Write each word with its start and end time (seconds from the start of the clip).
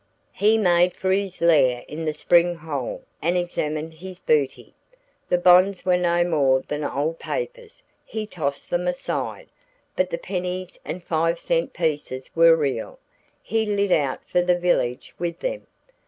He 0.33 0.57
made 0.57 0.95
for 0.95 1.11
his 1.11 1.41
lair 1.41 1.83
in 1.87 2.05
the 2.05 2.13
spring 2.13 2.55
hole 2.55 3.03
and 3.21 3.37
examined 3.37 3.93
his 3.93 4.19
booty. 4.19 4.73
The 5.29 5.37
bonds 5.37 5.85
were 5.85 5.95
no 5.95 6.23
more 6.23 6.63
than 6.67 6.83
old 6.83 7.19
paper; 7.19 7.67
he 8.03 8.25
tossed 8.25 8.71
them 8.71 8.87
aside. 8.87 9.49
But 9.95 10.09
the 10.09 10.17
pennies 10.17 10.79
and 10.83 11.03
five 11.03 11.39
cent 11.39 11.73
pieces 11.73 12.31
were 12.35 12.55
real; 12.55 12.97
he 13.43 13.63
lit 13.67 13.91
out 13.91 14.25
for 14.25 14.41
the 14.41 14.57
village 14.57 15.13
with 15.19 15.37
them. 15.39 15.67